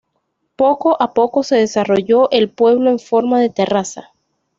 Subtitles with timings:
[0.55, 4.11] Poco a poco se desarrolló el pueblo en forma de terraza.